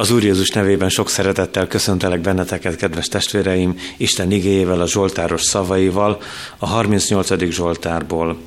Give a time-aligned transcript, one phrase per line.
[0.00, 6.20] Az Úr Jézus nevében sok szeretettel köszöntelek benneteket, kedves testvéreim, Isten igéjével, a Zsoltáros szavaival,
[6.58, 7.50] a 38.
[7.50, 8.38] Zsoltárból.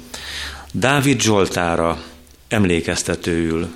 [0.71, 2.03] Dávid Zsoltára
[2.47, 3.67] emlékeztetőül.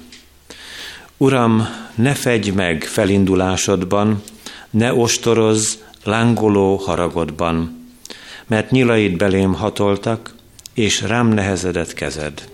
[1.17, 4.21] Uram, ne fegy meg felindulásodban,
[4.70, 5.73] ne ostorozz
[6.04, 7.88] lángoló haragodban,
[8.48, 10.36] mert nyilaid belém hatoltak,
[10.73, 12.50] és rám nehezedett kezed.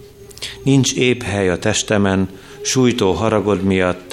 [0.63, 2.29] Nincs épp hely a testemen,
[2.61, 4.10] sújtó haragod miatt,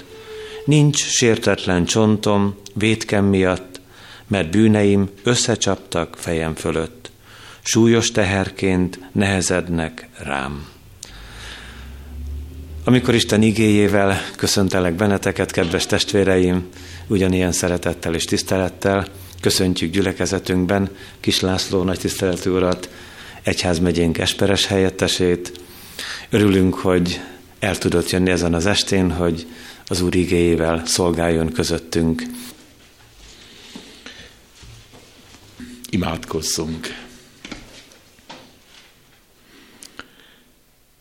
[0.69, 3.81] Nincs sértetlen csontom vétkem miatt,
[4.27, 7.11] mert bűneim összecsaptak fejem fölött.
[7.63, 10.69] Súlyos teherként nehezednek rám.
[12.85, 16.69] Amikor Isten igéjével köszöntelek benneteket, kedves testvéreim,
[17.07, 19.07] ugyanilyen szeretettel és tisztelettel
[19.41, 20.91] köszöntjük gyülekezetünkben
[21.21, 22.91] Kis László nagy tiszteletű urat,
[23.43, 25.61] egyházmegyénk esperes helyettesét.
[26.31, 27.21] Örülünk, hogy
[27.59, 29.47] el tudott jönni ezen az estén, hogy
[29.89, 32.23] az Úr igéjével szolgáljon közöttünk.
[35.91, 37.07] Imádkozzunk!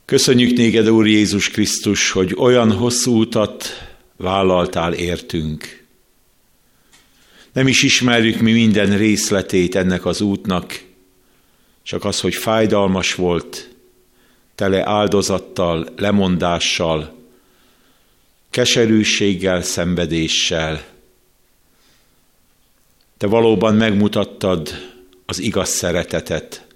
[0.05, 3.65] Köszönjük néked, Úr Jézus Krisztus, hogy olyan hosszú utat
[4.15, 5.85] vállaltál értünk.
[7.53, 10.83] Nem is ismerjük mi minden részletét ennek az útnak,
[11.83, 13.75] csak az, hogy fájdalmas volt,
[14.55, 17.16] tele áldozattal, lemondással,
[18.57, 20.85] keserűséggel, szenvedéssel.
[23.17, 24.69] Te valóban megmutattad
[25.25, 26.67] az igaz szeretetet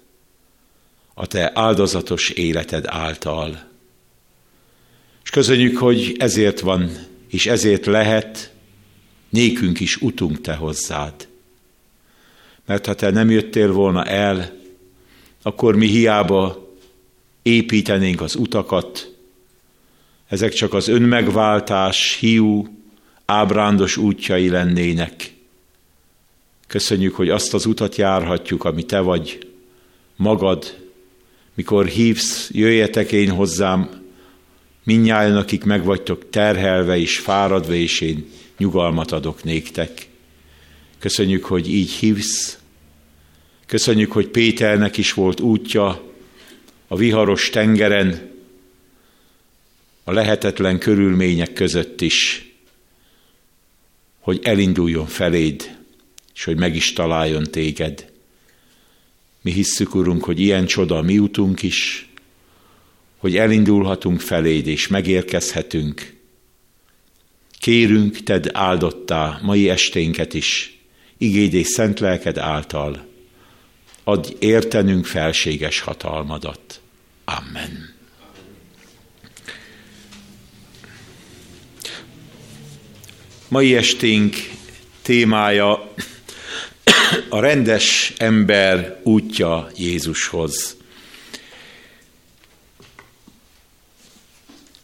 [1.14, 3.68] a te áldozatos életed által.
[5.22, 6.90] És köszönjük, hogy ezért van,
[7.28, 8.52] és ezért lehet
[9.28, 11.28] nékünk is utunk te hozzád.
[12.66, 14.56] Mert ha te nem jöttél volna el,
[15.42, 16.72] akkor mi hiába
[17.42, 19.11] építenénk az utakat,
[20.32, 22.66] ezek csak az önmegváltás, hiú,
[23.24, 25.34] ábrándos útjai lennének.
[26.66, 29.48] Köszönjük, hogy azt az utat járhatjuk, ami te vagy,
[30.16, 30.76] magad,
[31.54, 33.90] mikor hívsz, jöjjetek én hozzám,
[34.84, 40.08] minnyáján, akik megvagytok terhelve és fáradva, és én nyugalmat adok néktek.
[40.98, 42.58] Köszönjük, hogy így hívsz.
[43.66, 46.02] Köszönjük, hogy Péternek is volt útja
[46.88, 48.31] a viharos tengeren,
[50.04, 52.46] a lehetetlen körülmények között is,
[54.20, 55.78] hogy elinduljon feléd,
[56.34, 58.10] és hogy meg is találjon téged.
[59.40, 62.08] Mi hisszük, Urunk, hogy ilyen csoda a mi utunk is,
[63.16, 66.16] hogy elindulhatunk feléd, és megérkezhetünk.
[67.58, 70.78] Kérünk, tedd áldottá mai esténket is,
[71.18, 73.06] igéd és szent lelked által.
[74.04, 76.80] Adj értenünk felséges hatalmadat.
[77.24, 77.91] Amen.
[83.52, 84.36] Mai esténk
[85.02, 85.92] témája
[87.28, 90.76] a rendes ember útja Jézushoz.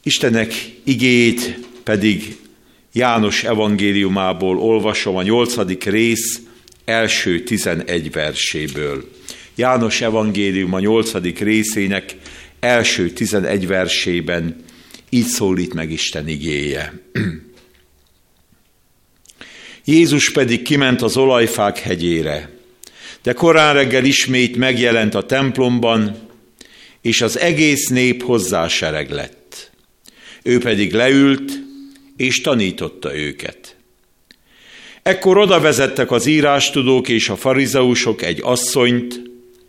[0.03, 0.53] Istenek
[0.84, 2.37] igét pedig
[2.93, 6.41] János evangéliumából olvasom a nyolcadik rész
[6.85, 9.11] első tizenegy verséből.
[9.55, 12.17] János evangélium a nyolcadik részének
[12.61, 14.65] első tizenegy versében
[15.09, 16.93] így szólít meg Isten igéje.
[19.88, 22.50] Jézus pedig kiment az olajfák hegyére.
[23.22, 26.16] De korán reggel ismét megjelent a templomban,
[27.03, 29.71] és az egész nép hozzá sereg lett.
[30.43, 31.53] Ő pedig leült,
[32.16, 33.76] és tanította őket.
[35.03, 39.20] Ekkor oda vezettek az írástudók és a farizeusok egy asszonyt,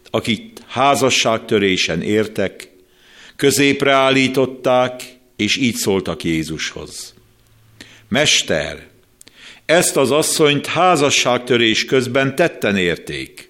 [0.10, 2.70] akit házasságtörésen értek,
[3.36, 5.02] középre állították,
[5.36, 7.14] és így szóltak Jézushoz.
[8.08, 8.89] Mester,
[9.70, 13.50] ezt az asszonyt házasságtörés közben tetten érték.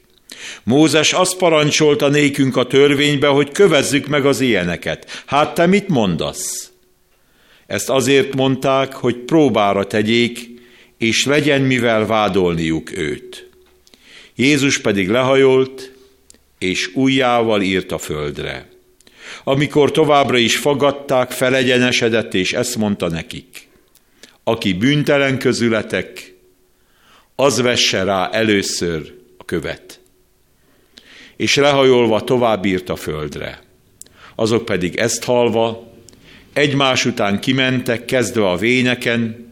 [0.64, 5.24] Mózes azt parancsolta nékünk a törvénybe, hogy kövezzük meg az ilyeneket.
[5.26, 6.72] Hát te mit mondasz?
[7.68, 10.50] Ezt azért mondták, hogy próbára tegyék,
[10.98, 13.50] és legyen mivel vádolniuk őt.
[14.36, 15.92] Jézus pedig lehajolt,
[16.58, 18.70] és ujjával írt a földre.
[19.44, 23.69] Amikor továbbra is fogadták, felegyenesedett, és ezt mondta nekik
[24.50, 26.36] aki bűntelen közületek,
[27.36, 30.00] az vesse rá először a követ.
[31.38, 33.64] És lehajolva tovább írt a földre.
[34.36, 35.94] Azok pedig ezt halva,
[36.54, 39.48] egymás után kimentek, kezdve a vényeken,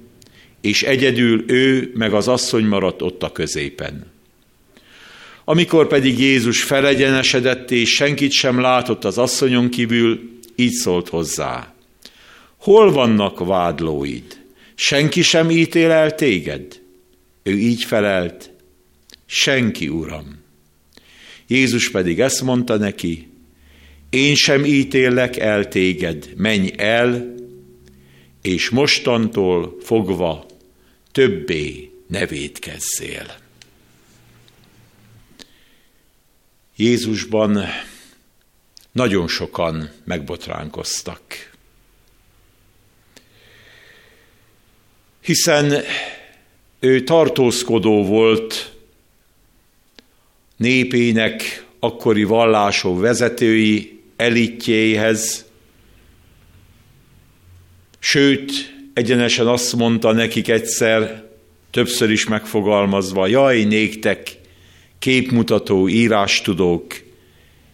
[0.62, 4.12] és egyedül ő meg az asszony maradt ott a középen.
[5.44, 10.20] Amikor pedig Jézus felegyenesedett, és senkit sem látott az asszonyon kívül,
[10.56, 11.74] így szólt hozzá.
[12.58, 14.37] Hol vannak vádlóid?
[14.78, 16.82] Senki sem ítél el téged?
[17.44, 18.52] Ő így felelt,
[19.26, 20.44] senki, Uram.
[21.48, 23.28] Jézus pedig ezt mondta neki,
[24.10, 27.36] én sem ítélek el téged, menj el,
[28.42, 30.46] és mostantól fogva
[31.12, 33.36] többé ne védkezzél.
[36.76, 37.66] Jézusban
[38.92, 41.47] nagyon sokan megbotránkoztak.
[45.28, 45.74] Hiszen
[46.80, 48.72] ő tartózkodó volt
[50.58, 55.46] népének akkori vallásó vezetői elitjéhez,
[58.00, 58.52] sőt,
[58.94, 61.30] egyenesen azt mondta nekik egyszer,
[61.72, 64.38] többször is megfogalmazva, jaj, néktek,
[65.00, 66.96] képmutató írástudók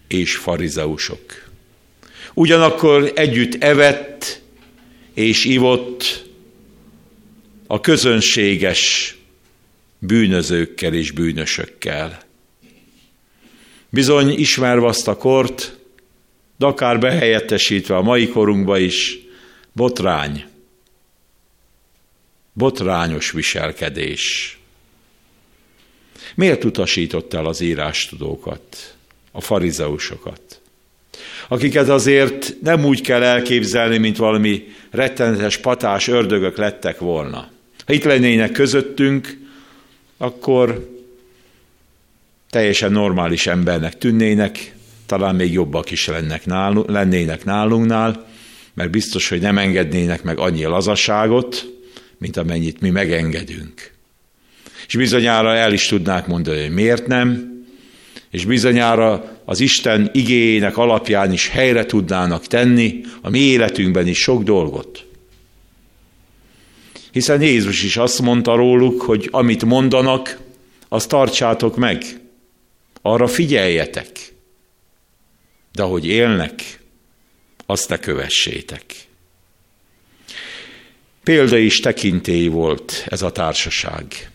[0.07, 1.49] és farizeusok.
[2.33, 4.41] Ugyanakkor együtt evett
[5.13, 6.31] és ivott
[7.73, 9.15] a közönséges
[9.99, 12.19] bűnözőkkel és bűnösökkel.
[13.89, 15.77] Bizony ismerve azt a kort,
[16.57, 19.19] de akár behelyettesítve a mai korunkba is,
[19.71, 20.45] botrány,
[22.53, 24.57] botrányos viselkedés.
[26.35, 28.95] Miért utasított el az írástudókat,
[29.31, 30.61] a farizeusokat?
[31.47, 37.51] Akiket azért nem úgy kell elképzelni, mint valami rettenetes patás ördögök lettek volna.
[37.85, 39.37] Ha itt lennének közöttünk,
[40.17, 40.89] akkor
[42.49, 44.75] teljesen normális embernek tűnnének,
[45.05, 48.27] talán még jobbak is lennek nálunk, lennének nálunknál,
[48.73, 51.65] mert biztos, hogy nem engednének meg annyi lazasságot,
[52.17, 53.91] mint amennyit mi megengedünk.
[54.87, 57.53] És bizonyára el is tudnák mondani, hogy miért nem,
[58.29, 64.43] és bizonyára az Isten igényének alapján is helyre tudnának tenni a mi életünkben is sok
[64.43, 65.05] dolgot.
[67.13, 70.37] Hiszen Jézus is azt mondta róluk, hogy amit mondanak,
[70.87, 72.03] azt tartsátok meg,
[73.01, 74.33] arra figyeljetek,
[75.71, 76.79] de ahogy élnek,
[77.65, 78.83] azt ne kövessétek.
[81.23, 84.29] Példa is tekintély volt ez a társaság.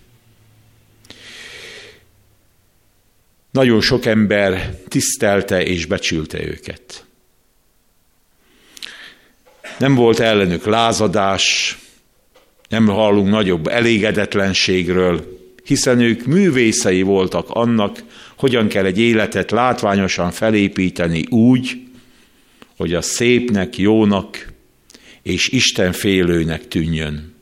[3.50, 7.04] Nagyon sok ember tisztelte és becsülte őket.
[9.78, 11.78] Nem volt ellenük lázadás,
[12.68, 18.02] nem hallunk nagyobb elégedetlenségről, hiszen ők művészei voltak annak,
[18.36, 21.82] hogyan kell egy életet látványosan felépíteni úgy,
[22.76, 24.52] hogy a szépnek, jónak
[25.22, 27.34] és Isten félőnek tűnjön.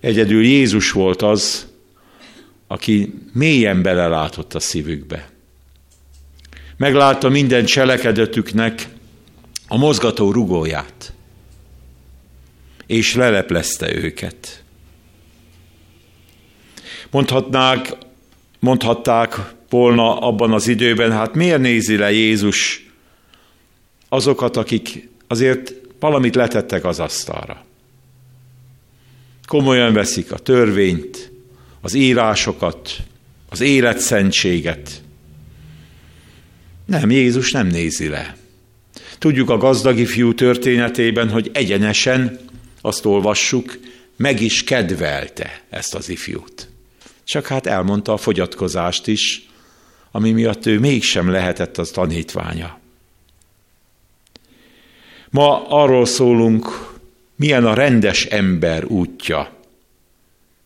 [0.00, 1.66] Egyedül Jézus volt az,
[2.66, 5.30] aki mélyen belelátott a szívükbe.
[6.76, 8.88] Meglátta minden cselekedetüknek
[9.68, 11.11] a mozgató rugóját,
[12.92, 14.62] és leleplezte őket.
[17.10, 17.92] Mondhatnák,
[18.58, 22.86] mondhatták volna abban az időben, hát miért nézi le Jézus
[24.08, 27.64] azokat, akik azért valamit letettek az asztalra.
[29.46, 31.32] Komolyan veszik a törvényt,
[31.80, 32.96] az írásokat,
[33.48, 35.02] az életszentséget.
[36.84, 38.36] Nem, Jézus nem nézi le.
[39.18, 42.50] Tudjuk a gazdagi fiú történetében, hogy egyenesen,
[42.82, 43.78] azt olvassuk,
[44.16, 46.68] meg is kedvelte ezt az ifjút.
[47.24, 49.48] Csak hát elmondta a fogyatkozást is,
[50.10, 52.80] ami miatt ő mégsem lehetett az tanítványa.
[55.30, 56.90] Ma arról szólunk,
[57.36, 59.52] milyen a rendes ember útja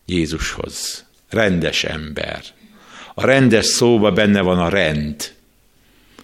[0.05, 1.05] Jézushoz.
[1.29, 2.41] Rendes ember.
[3.13, 5.33] A rendes szóba benne van a rend.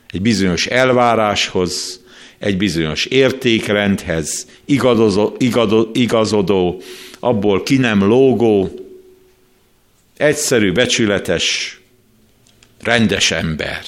[0.09, 2.02] Egy bizonyos elváráshoz,
[2.43, 5.37] egy bizonyos értékrendhez igazodó,
[5.93, 6.81] igazodó,
[7.19, 8.69] abból ki nem lógó,
[10.17, 11.79] egyszerű, becsületes,
[12.79, 13.85] rendes ember.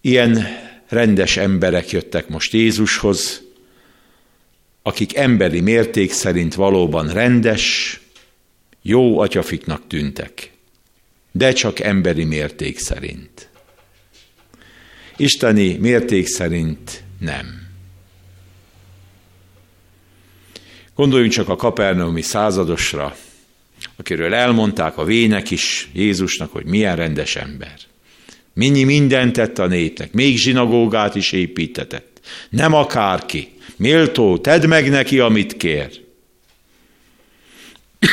[0.00, 0.46] Ilyen
[0.88, 3.42] rendes emberek jöttek most Jézushoz,
[4.82, 8.00] akik emberi mérték szerint valóban rendes,
[8.82, 10.52] jó atyafiknak tűntek,
[11.32, 13.49] de csak emberi mérték szerint.
[15.20, 17.68] Isteni mérték szerint nem.
[20.94, 23.16] Gondoljunk csak a kapernaumi századosra,
[23.96, 27.74] akiről elmondták a vének is Jézusnak, hogy milyen rendes ember.
[28.52, 32.20] Mennyi mindent tett a népnek, még zsinagógát is építetett.
[32.50, 33.48] Nem akárki.
[33.76, 36.00] Méltó, tedd meg neki, amit kér.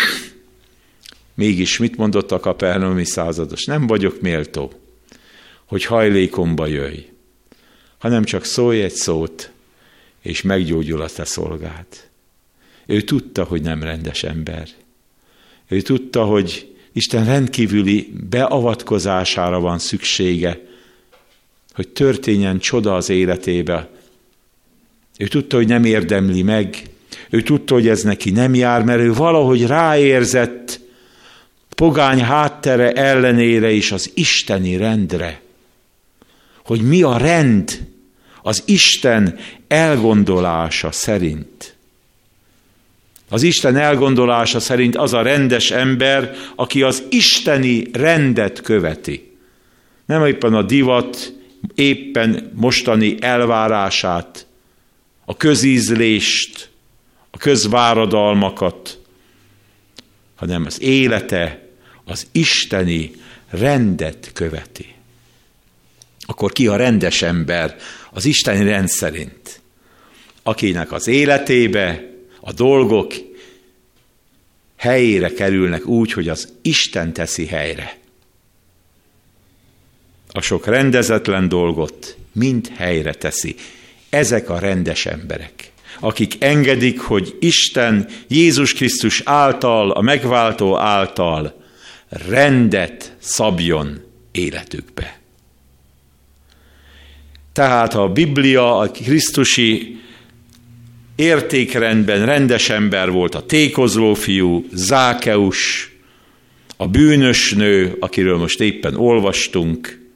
[1.36, 3.66] Mégis mit mondott a kapernaumi százados?
[3.66, 4.87] Nem vagyok méltó,
[5.68, 7.00] hogy hajlékomba jöjj,
[7.98, 9.52] hanem csak szólj egy szót,
[10.22, 11.86] és meggyógyul a te szolgád.
[12.86, 14.68] Ő tudta, hogy nem rendes ember.
[15.68, 20.62] Ő tudta, hogy Isten rendkívüli beavatkozására van szüksége,
[21.74, 23.90] hogy történjen csoda az életébe.
[25.18, 26.90] Ő tudta, hogy nem érdemli meg,
[27.30, 30.80] ő tudta, hogy ez neki nem jár, mert ő valahogy ráérzett
[31.76, 35.42] pogány háttere ellenére is az isteni rendre.
[36.68, 37.88] Hogy mi a rend
[38.42, 41.76] az Isten elgondolása szerint.
[43.30, 49.32] Az Isten elgondolása szerint az a rendes ember, aki az isteni rendet követi.
[50.06, 51.34] Nem éppen a divat,
[51.76, 54.46] éppen mostani elvárását,
[55.26, 56.70] a közízlést,
[57.32, 59.00] a közváradalmakat,
[60.36, 61.68] hanem az élete
[62.06, 63.12] az isteni
[63.50, 64.97] rendet követi.
[66.38, 67.76] Akkor ki a rendes ember
[68.12, 69.62] az isteni rend szerint?
[70.44, 72.10] Akinek az életébe
[72.42, 73.14] a dolgok
[74.76, 77.98] helyére kerülnek úgy, hogy az Isten teszi helyre.
[80.32, 83.56] A sok rendezetlen dolgot mind helyre teszi.
[84.10, 91.64] Ezek a rendes emberek, akik engedik, hogy Isten Jézus Krisztus által, a megváltó által
[92.10, 95.17] rendet szabjon életükbe.
[97.58, 100.00] Tehát a Biblia, a Krisztusi
[101.16, 105.92] értékrendben rendes ember volt a tékozló fiú, Zákeus,
[106.76, 110.08] a bűnös nő, akiről most éppen olvastunk,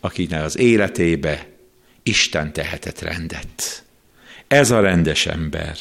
[0.00, 1.46] akinek az életébe
[2.02, 3.84] Isten tehetett rendet.
[4.46, 5.76] Ez a rendes ember.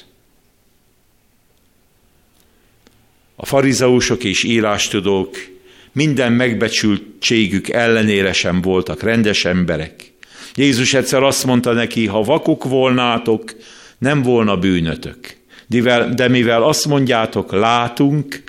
[3.35, 5.37] A farizeusok és írástudók
[5.95, 10.11] minden megbecsültségük ellenére sem voltak rendes emberek.
[10.55, 13.55] Jézus egyszer azt mondta neki, ha vakuk volnátok,
[13.97, 15.37] nem volna bűnötök.
[16.15, 18.43] De mivel azt mondjátok, látunk,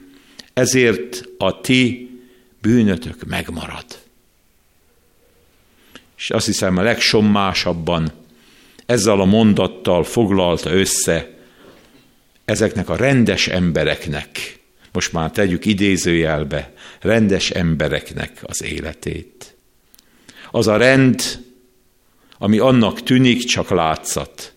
[0.52, 2.10] ezért a ti
[2.60, 3.84] bűnötök megmarad.
[6.16, 8.12] És azt hiszem a legsommásabban
[8.86, 11.34] ezzel a mondattal foglalta össze
[12.44, 14.55] ezeknek a rendes embereknek,
[14.96, 19.54] most már tegyük idézőjelbe, rendes embereknek az életét.
[20.50, 21.22] Az a rend,
[22.38, 24.52] ami annak tűnik, csak látszat.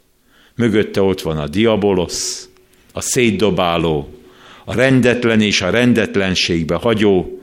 [0.56, 2.50] Mögötte ott van a diabolosz,
[2.94, 4.20] a szétdobáló,
[4.66, 7.42] a rendetlen és a rendetlenségbe hagyó,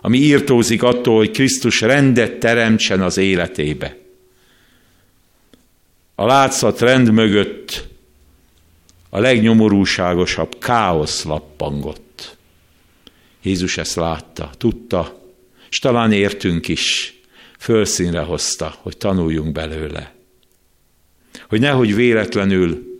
[0.00, 3.96] ami írtózik attól, hogy Krisztus rendet teremtsen az életébe.
[6.14, 7.88] A látszat rend mögött
[9.10, 12.13] a legnyomorúságosabb káosz lappangott.
[13.44, 15.22] Jézus ezt látta, tudta,
[15.70, 17.14] és talán értünk is,
[17.58, 20.14] fölszínre hozta, hogy tanuljunk belőle.
[21.48, 22.98] Hogy nehogy véletlenül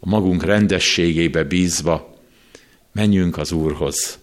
[0.00, 2.18] a magunk rendességébe bízva
[2.92, 4.18] menjünk az Úrhoz.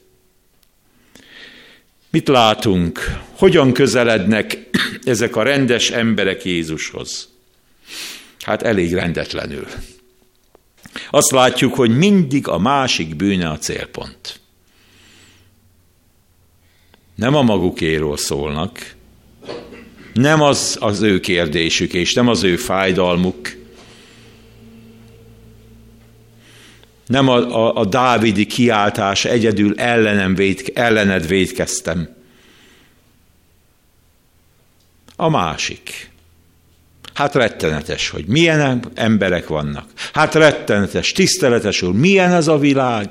[2.09, 2.99] Mit látunk?
[3.31, 4.69] Hogyan közelednek
[5.03, 7.29] ezek a rendes emberek Jézushoz?
[8.39, 9.67] Hát elég rendetlenül.
[11.09, 14.39] Azt látjuk, hogy mindig a másik bűne a célpont.
[17.17, 18.95] Nem a magukéról szólnak,
[20.13, 23.55] nem az az ő kérdésük, és nem az ő fájdalmuk,
[27.07, 32.15] nem a, a, a dávidi kiáltás egyedül ellenem véd, ellened védkeztem.
[35.15, 36.09] A másik.
[37.13, 39.89] Hát rettenetes, hogy milyen emberek vannak.
[40.13, 43.09] Hát rettenetes, tiszteletes úr, milyen ez a világ.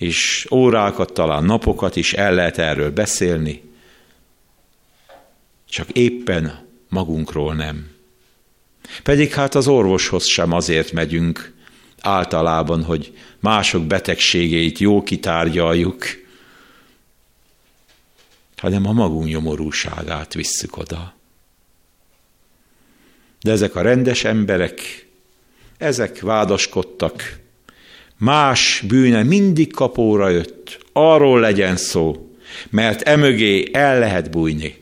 [0.00, 3.62] És órákat, talán napokat is el lehet erről beszélni.
[5.68, 7.90] Csak éppen magunkról nem.
[9.02, 11.52] Pedig hát az orvoshoz sem azért megyünk,
[12.00, 16.04] általában, hogy mások betegségeit jó kitárgyaljuk,
[18.56, 21.14] hanem a magunk nyomorúságát visszük oda.
[23.40, 25.06] De ezek a rendes emberek,
[25.78, 27.39] ezek vádaskodtak,
[28.20, 32.30] más bűne mindig kapóra jött, arról legyen szó,
[32.70, 34.78] mert emögé el lehet bújni.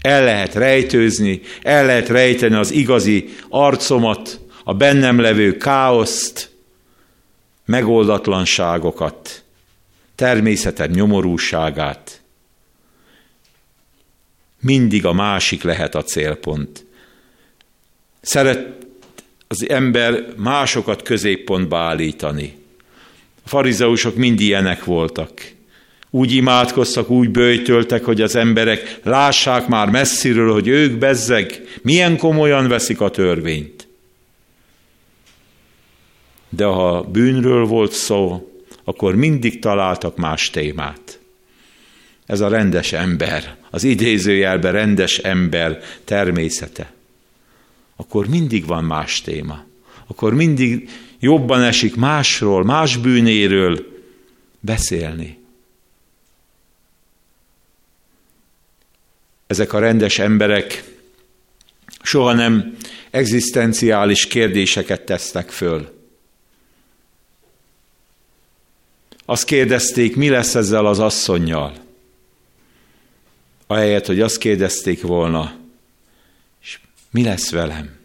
[0.00, 6.50] El lehet rejtőzni, el lehet rejteni az igazi arcomat, a bennem levő káoszt,
[7.64, 9.42] megoldatlanságokat,
[10.14, 12.20] természetem nyomorúságát.
[14.60, 16.84] Mindig a másik lehet a célpont.
[18.20, 18.88] Szeret
[19.52, 22.54] az ember másokat középpontba állítani.
[23.44, 25.52] A farizeusok mind ilyenek voltak.
[26.10, 32.68] Úgy imádkoztak, úgy bőjtöltek, hogy az emberek lássák már messziről, hogy ők bezzeg, milyen komolyan
[32.68, 33.88] veszik a törvényt.
[36.48, 38.50] De ha bűnről volt szó,
[38.84, 41.18] akkor mindig találtak más témát.
[42.26, 46.92] Ez a rendes ember, az idézőjelben rendes ember természete.
[48.00, 49.64] Akkor mindig van más téma.
[50.06, 53.86] Akkor mindig jobban esik másról, más bűnéről
[54.60, 55.38] beszélni.
[59.46, 60.84] Ezek a rendes emberek
[62.02, 62.76] soha nem
[63.10, 65.98] egzisztenciális kérdéseket tesznek föl.
[69.24, 71.72] Azt kérdezték, mi lesz ezzel az asszonynal.
[73.66, 75.59] Ahelyett, hogy azt kérdezték volna,
[77.10, 77.98] mi lesz velem?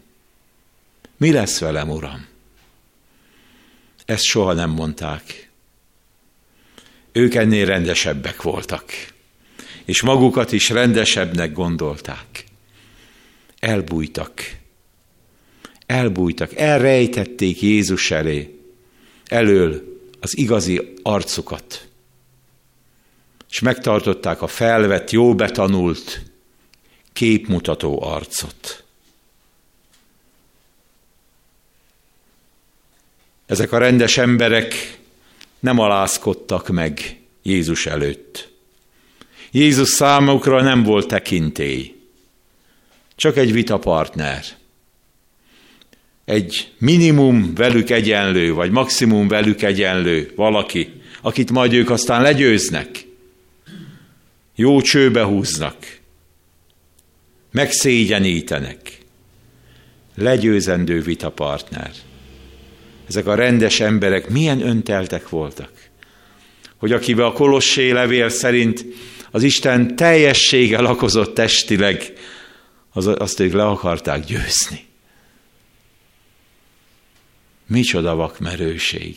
[1.16, 2.26] Mi lesz velem, Uram?
[4.04, 5.50] Ezt soha nem mondták.
[7.12, 8.92] Ők ennél rendesebbek voltak,
[9.84, 12.44] és magukat is rendesebbnek gondolták.
[13.58, 14.56] Elbújtak.
[15.86, 18.60] Elbújtak, elrejtették Jézus elé,
[19.24, 21.88] elől az igazi arcukat.
[23.50, 26.22] És megtartották a felvett, jó betanult,
[27.12, 28.85] képmutató arcot.
[33.46, 34.98] Ezek a rendes emberek
[35.60, 38.48] nem alázkodtak meg Jézus előtt.
[39.50, 41.94] Jézus számukra nem volt tekintély,
[43.16, 44.44] csak egy vitapartner.
[46.24, 53.06] Egy minimum velük egyenlő, vagy maximum velük egyenlő valaki, akit majd ők aztán legyőznek,
[54.54, 55.76] jó csőbe húznak,
[57.50, 58.98] megszégyenítenek.
[60.14, 61.90] Legyőzendő vitapartner.
[63.08, 65.70] Ezek a rendes emberek milyen önteltek voltak,
[66.76, 68.84] hogy akibe a Kolossé levél szerint
[69.30, 72.12] az Isten teljessége lakozott testileg,
[72.92, 74.84] az, azt ők le akarták győzni.
[77.66, 79.16] Micsoda vakmerőség,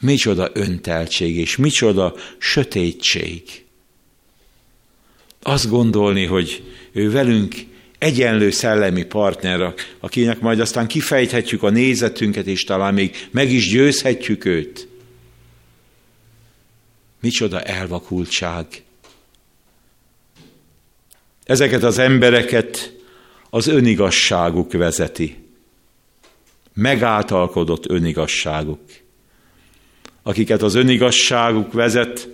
[0.00, 3.42] micsoda önteltség, és micsoda sötétség.
[5.42, 7.54] Azt gondolni, hogy ő velünk
[7.98, 14.44] egyenlő szellemi partner, akinek majd aztán kifejthetjük a nézetünket, és talán még meg is győzhetjük
[14.44, 14.88] őt.
[17.20, 18.66] Micsoda elvakultság.
[21.44, 22.94] Ezeket az embereket
[23.50, 25.36] az önigasságuk vezeti.
[26.74, 28.80] Megáltalkodott önigasságuk.
[30.22, 32.28] Akiket az önigasságuk vezet,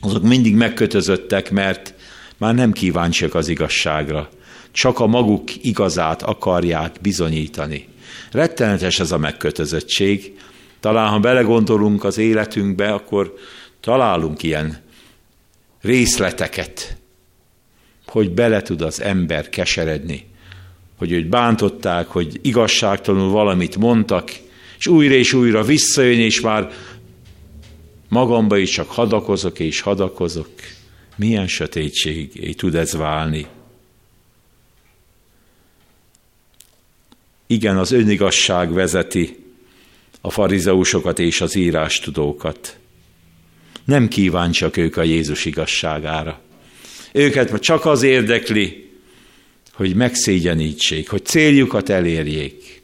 [0.00, 1.94] azok mindig megkötözöttek, mert
[2.36, 4.28] már nem kíváncsiak az igazságra
[4.70, 7.88] csak a maguk igazát akarják bizonyítani.
[8.32, 10.36] Rettenetes ez a megkötözöttség.
[10.80, 13.34] Talán, ha belegondolunk az életünkbe, akkor
[13.80, 14.78] találunk ilyen
[15.80, 16.96] részleteket,
[18.06, 20.26] hogy bele tud az ember keseredni,
[20.96, 24.30] hogy őt bántották, hogy igazságtalanul valamit mondtak,
[24.78, 26.70] és újra és újra visszajön, és már
[28.08, 30.48] magamba is csak hadakozok és hadakozok.
[31.16, 33.46] Milyen sötétség tud ez válni.
[37.50, 39.36] Igen, az önigasság vezeti
[40.20, 42.78] a farizeusokat és az írástudókat.
[43.84, 46.40] Nem kíváncsiak ők a Jézus igazságára.
[47.12, 48.90] Őket csak az érdekli,
[49.72, 52.82] hogy megszégyenítsék, hogy céljukat elérjék.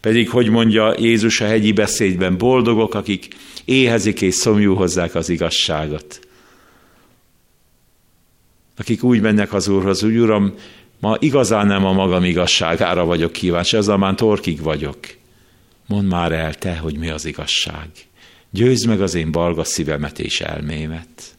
[0.00, 3.28] Pedig, hogy mondja Jézus a hegyi beszédben, boldogok, akik
[3.64, 6.20] éhezik és szomjú az igazságot.
[8.76, 10.54] Akik úgy mennek az Úrhoz, úgy Uram,
[11.04, 14.98] Ma igazán nem a magam igazságára vagyok kíváncsi, ezzel már torkig vagyok.
[15.86, 17.88] Mondd már el te, hogy mi az igazság.
[18.50, 21.36] Győzd meg az én balga szívemet és elmémet.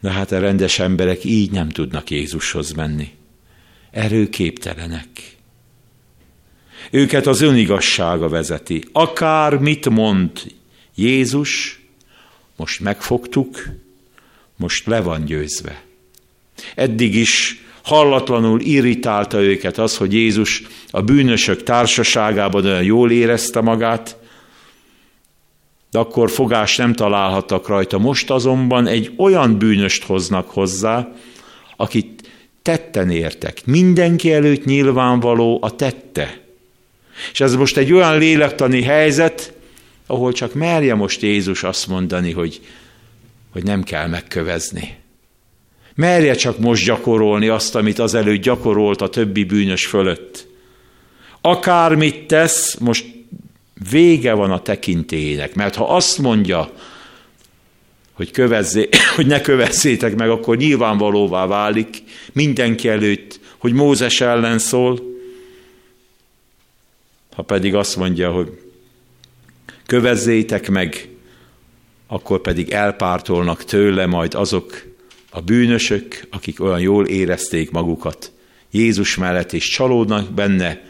[0.00, 3.10] De hát a rendes emberek így nem tudnak Jézushoz menni.
[3.90, 5.36] Erőképtelenek.
[6.90, 8.84] Őket az önigassága vezeti.
[8.92, 10.30] Akár mit mond
[10.94, 11.80] Jézus,
[12.56, 13.64] most megfogtuk,
[14.56, 15.82] most le van győzve.
[16.74, 24.16] Eddig is hallatlanul irritálta őket az, hogy Jézus a bűnösök társaságában olyan jól érezte magát,
[25.90, 27.98] de akkor fogást nem találhattak rajta.
[27.98, 31.12] Most azonban egy olyan bűnöst hoznak hozzá,
[31.76, 32.28] akit
[32.62, 33.66] tetten értek.
[33.66, 36.40] Mindenki előtt nyilvánvaló a tette.
[37.32, 39.52] És ez most egy olyan lélektani helyzet,
[40.06, 42.60] ahol csak merje most Jézus azt mondani, hogy,
[43.52, 45.03] hogy nem kell megkövezni.
[45.94, 50.46] Merje csak most gyakorolni azt, amit azelőtt gyakorolt a többi bűnös fölött.
[51.40, 53.06] Akármit tesz, most
[53.90, 56.70] vége van a tekintélyének, mert ha azt mondja,
[58.12, 62.02] hogy, kövezzé, hogy ne kövezzétek meg, akkor nyilvánvalóvá válik
[62.32, 65.00] mindenki előtt, hogy Mózes ellen szól.
[67.34, 68.60] Ha pedig azt mondja, hogy
[69.86, 71.08] kövezzétek meg,
[72.06, 74.93] akkor pedig elpártolnak tőle majd azok
[75.34, 78.32] a bűnösök, akik olyan jól érezték magukat
[78.70, 80.84] Jézus mellett, és csalódnak benne,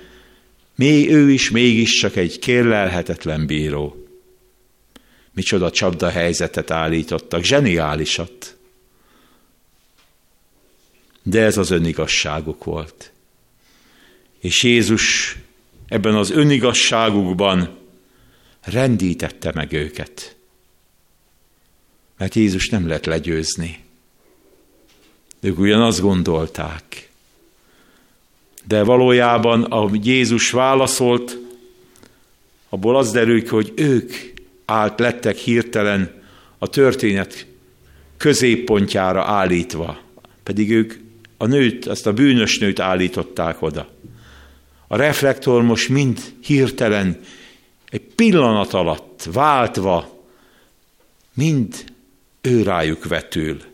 [0.74, 4.06] még ő is mégis csak egy kérlelhetetlen bíró.
[5.32, 8.56] Micsoda csapda helyzetet állítottak, zseniálisat.
[11.22, 13.12] De ez az önigasságuk volt.
[14.40, 15.36] És Jézus
[15.88, 17.78] ebben az önigasságukban
[18.60, 20.36] rendítette meg őket.
[22.18, 23.83] Mert Jézus nem lehet legyőzni.
[25.44, 27.10] Ők ugyan azt gondolták.
[28.66, 31.38] De valójában, ahogy Jézus válaszolt,
[32.68, 34.12] abból az derül ki, hogy ők
[34.64, 36.22] állt, lettek hirtelen
[36.58, 37.46] a történet
[38.16, 39.98] középpontjára állítva.
[40.42, 40.94] Pedig ők
[41.36, 43.88] a nőt, azt a bűnös nőt állították oda.
[44.88, 47.20] A reflektor most mind hirtelen,
[47.88, 50.24] egy pillanat alatt váltva,
[51.34, 51.84] mind
[52.40, 53.72] ő rájuk vetül.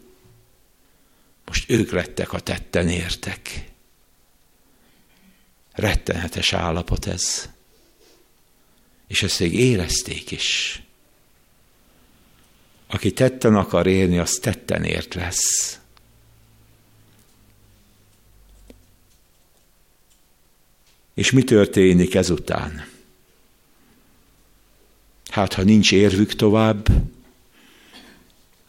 [1.51, 3.71] Most ők lettek a tetten értek.
[5.73, 7.49] Rettenetes állapot ez.
[9.07, 10.83] És ezt még érezték is.
[12.87, 15.79] Aki tetten akar érni, az tetten ért lesz.
[21.15, 22.87] És mi történik ezután?
[25.31, 26.87] Hát, ha nincs érvük tovább,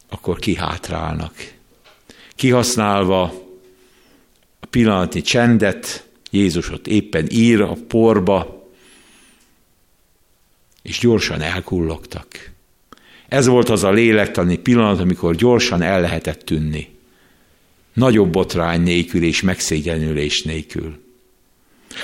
[0.10, 1.60] akkor kihátrálnak.
[2.42, 3.22] Kihasználva
[4.60, 8.68] a pillanatnyi csendet, Jézus ott éppen ír a porba,
[10.82, 12.52] és gyorsan elkullogtak.
[13.28, 16.90] Ez volt az a lélektani pillanat, amikor gyorsan el lehetett tűnni.
[17.94, 21.00] Nagyobb botrány nélkül és megszégyenülés nélkül.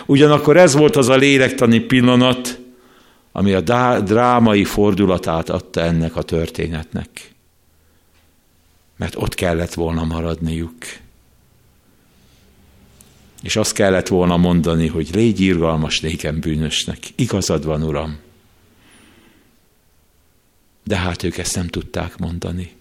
[0.05, 2.59] Ugyanakkor ez volt az a lélektani pillanat,
[3.31, 3.61] ami a
[4.01, 7.35] drámai fordulatát adta ennek a történetnek.
[8.97, 10.75] Mert ott kellett volna maradniuk.
[13.43, 16.97] És azt kellett volna mondani, hogy légy irgalmas nékem bűnösnek.
[17.15, 18.17] Igazad van, Uram.
[20.83, 22.75] De hát ők ezt nem tudták mondani.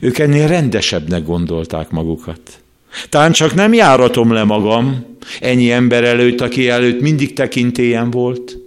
[0.00, 2.62] Ők ennél rendesebbnek gondolták magukat.
[3.08, 8.58] Tán csak nem járatom le magam ennyi ember előtt, aki előtt mindig tekintélyen volt.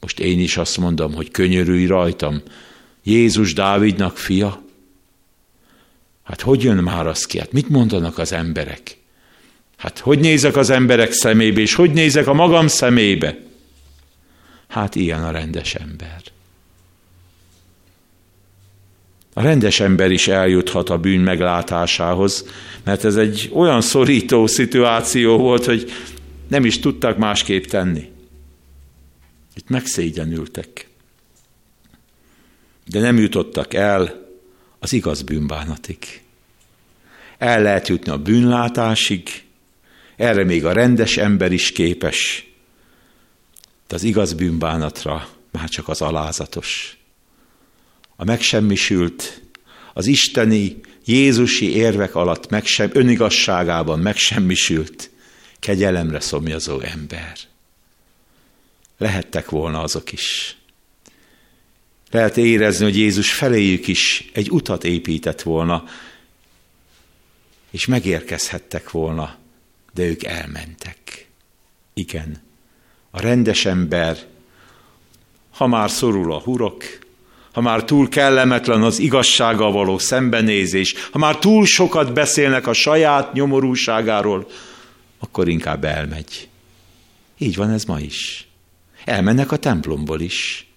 [0.00, 2.42] Most én is azt mondom, hogy könyörülj rajtam.
[3.02, 4.62] Jézus Dávidnak fia.
[6.30, 7.38] Hát hogy jön már az ki?
[7.38, 8.98] Hát mit mondanak az emberek?
[9.76, 13.38] Hát hogy nézek az emberek szemébe, és hogy nézek a magam szemébe?
[14.68, 16.22] Hát ilyen a rendes ember.
[19.32, 22.48] A rendes ember is eljuthat a bűn meglátásához,
[22.84, 25.92] mert ez egy olyan szorító szituáció volt, hogy
[26.48, 28.10] nem is tudtak másképp tenni.
[29.54, 30.88] Itt megszégyenültek.
[32.86, 34.28] De nem jutottak el
[34.80, 36.22] az igaz bűnbánatig.
[37.38, 39.44] El lehet jutni a bűnlátásig,
[40.16, 42.48] erre még a rendes ember is képes,
[43.88, 46.96] de az igaz bűnbánatra már csak az alázatos.
[48.16, 49.40] A megsemmisült,
[49.94, 55.10] az isteni, Jézusi érvek alatt megsem, önigasságában megsemmisült,
[55.58, 57.38] kegyelemre szomjazó ember.
[58.98, 60.56] Lehettek volna azok is.
[62.10, 65.84] Lehet érezni, hogy Jézus feléjük is egy utat épített volna,
[67.70, 69.36] és megérkezhettek volna,
[69.94, 71.28] de ők elmentek.
[71.94, 72.42] Igen,
[73.10, 74.18] a rendes ember,
[75.50, 76.84] ha már szorul a hurok,
[77.52, 83.32] ha már túl kellemetlen az igazsággal való szembenézés, ha már túl sokat beszélnek a saját
[83.32, 84.50] nyomorúságáról,
[85.18, 86.48] akkor inkább elmegy.
[87.38, 88.48] Így van ez ma is.
[89.04, 90.69] Elmennek a templomból is.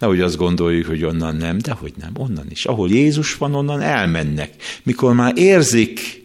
[0.00, 2.64] Nehogy azt gondoljuk, hogy onnan nem, de hogy nem, onnan is.
[2.64, 4.54] Ahol Jézus van, onnan elmennek.
[4.82, 6.24] Mikor már érzik,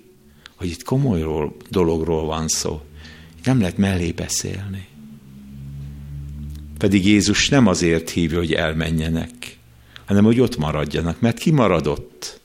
[0.55, 2.81] hogy itt komoly dologról van szó.
[3.43, 4.87] Nem lehet mellé beszélni.
[6.77, 9.57] Pedig Jézus nem azért hívja, hogy elmenjenek,
[10.05, 12.39] hanem hogy ott maradjanak, mert ki maradott?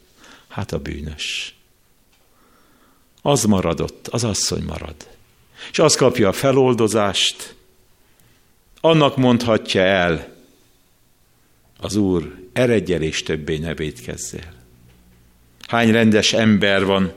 [0.48, 1.54] Hát a bűnös.
[3.22, 4.94] Az maradott, az asszony marad.
[5.70, 7.54] És az kapja a feloldozást,
[8.80, 10.38] annak mondhatja el
[11.80, 14.52] az Úr, eredj és többé ne védkezzél.
[15.68, 17.12] Hány rendes ember van,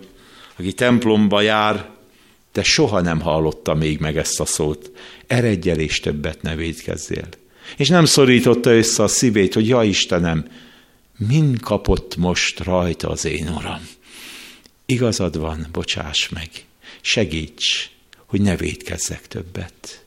[0.56, 1.90] aki templomba jár,
[2.54, 4.92] de soha nem hallotta még meg ezt a szót.
[5.28, 7.28] Eredj és többet ne védkezzél.
[7.78, 10.48] És nem szorította össze a szívét, hogy ja Istenem,
[11.18, 13.88] Min kapott most rajta az én uram?
[14.86, 16.50] Igazad van, bocsáss meg,
[17.02, 17.90] segíts,
[18.26, 20.03] hogy ne védkezzek többet.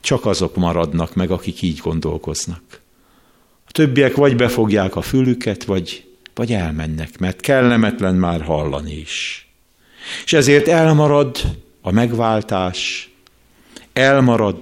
[0.00, 2.80] Csak azok maradnak meg, akik így gondolkoznak.
[3.66, 9.48] A többiek vagy befogják a fülüket, vagy, vagy elmennek, mert kellemetlen már hallani is.
[10.24, 11.38] És ezért elmarad
[11.80, 13.10] a megváltás,
[13.92, 14.60] elmarad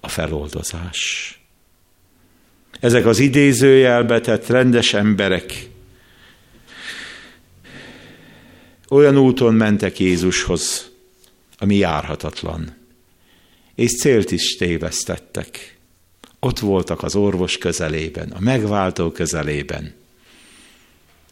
[0.00, 1.36] a feloldozás.
[2.80, 5.70] Ezek az idézőjelbe tett rendes emberek
[8.92, 10.90] olyan úton mentek Jézushoz,
[11.58, 12.76] ami járhatatlan,
[13.82, 15.76] és célt is tévesztettek.
[16.38, 19.94] Ott voltak az orvos közelében, a megváltó közelében,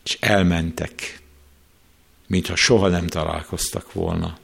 [0.04, 1.20] és elmentek,
[2.26, 4.38] mintha soha nem találkoztak volna.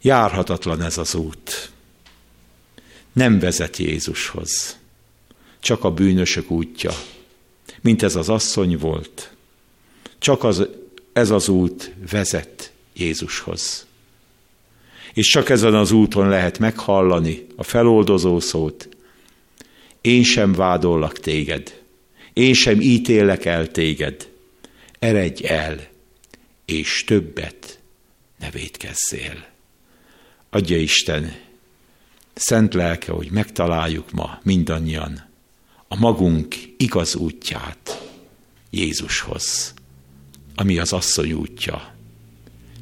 [0.00, 1.70] Járhatatlan ez az út.
[3.12, 4.76] Nem vezet Jézushoz,
[5.60, 6.92] csak a bűnösök útja,
[7.80, 9.32] mint ez az asszony volt.
[10.18, 10.66] Csak az,
[11.12, 13.86] ez az út vezet Jézushoz.
[15.14, 18.88] És csak ezen az úton lehet meghallani a feloldozó szót.
[20.00, 21.80] Én sem vádollak téged,
[22.32, 24.28] én sem ítélek el téged,
[24.98, 25.80] eredj el,
[26.64, 27.78] és többet
[28.38, 29.44] ne védkezzél.
[30.50, 31.34] Adja Isten,
[32.34, 35.30] szent lelke, hogy megtaláljuk ma mindannyian
[35.88, 38.10] a magunk igaz útját
[38.70, 39.74] Jézushoz,
[40.54, 41.94] ami az asszony útja.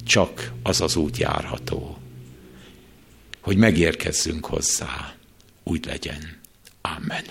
[0.04, 1.99] Csak az az út járható,
[3.40, 5.14] hogy megérkezzünk hozzá.
[5.62, 6.38] Úgy legyen.
[6.80, 7.24] Amen.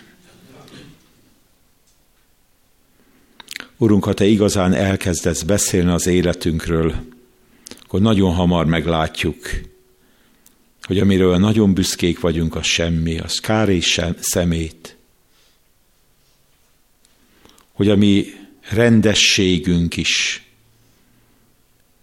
[3.77, 6.95] Urunk, ha Te igazán elkezdesz beszélni az életünkről,
[7.83, 9.49] akkor nagyon hamar meglátjuk,
[10.81, 14.97] hogy amiről nagyon büszkék vagyunk, az semmi, az kár és szemét.
[17.71, 18.25] Hogy a mi
[18.69, 20.43] rendességünk is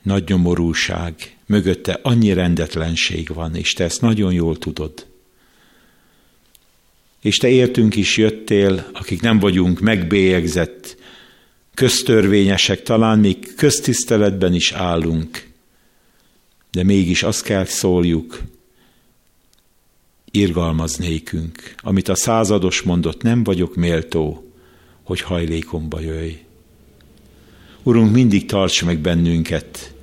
[0.02, 5.06] nagy nyomorúság, mögötte annyi rendetlenség van, és te ezt nagyon jól tudod.
[7.20, 10.96] És te értünk is jöttél, akik nem vagyunk megbélyegzett,
[11.74, 15.48] köztörvényesek, talán még köztiszteletben is állunk,
[16.70, 18.42] de mégis azt kell szóljuk,
[20.30, 24.50] irgalmaz nékünk, amit a százados mondott, nem vagyok méltó,
[25.02, 26.32] hogy hajlékomba jöjj.
[27.82, 29.94] Urunk, mindig tarts meg bennünket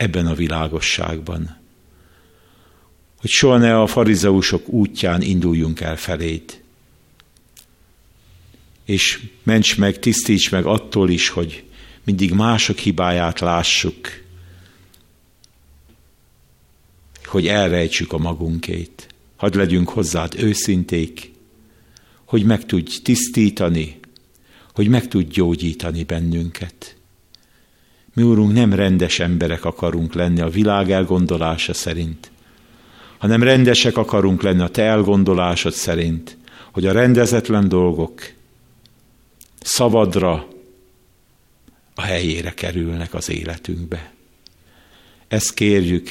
[0.00, 1.58] ebben a világosságban,
[3.16, 6.62] hogy soha ne a farizeusok útján induljunk el feléd.
[8.84, 11.64] És ments meg, tisztíts meg attól is, hogy
[12.04, 14.08] mindig mások hibáját lássuk,
[17.24, 19.06] hogy elrejtsük a magunkét.
[19.36, 21.32] Hadd legyünk hozzád őszinték,
[22.24, 24.00] hogy meg tudj tisztítani,
[24.74, 26.99] hogy meg tudj gyógyítani bennünket.
[28.14, 32.30] Mi, Úrunk, nem rendes emberek akarunk lenni a világ elgondolása szerint,
[33.18, 36.36] hanem rendesek akarunk lenni a Te elgondolásod szerint,
[36.72, 38.32] hogy a rendezetlen dolgok
[39.60, 40.48] szabadra
[41.94, 44.12] a helyére kerülnek az életünkbe.
[45.28, 46.10] Ezt kérjük,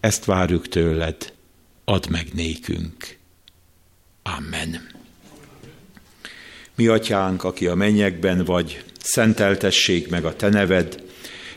[0.00, 1.32] ezt várjuk tőled,
[1.84, 3.16] add meg nékünk.
[4.22, 4.88] Amen.
[6.74, 11.02] Mi atyánk, aki a mennyekben vagy, szenteltessék meg a te neved,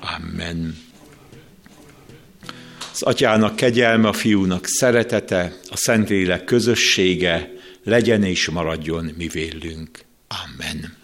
[0.00, 0.76] Amen.
[2.92, 7.52] Az atyának kegyelme, a fiúnak szeretete, a Szentlélek közössége
[7.84, 10.04] legyen és maradjon mi vélünk.
[10.28, 10.95] Amen.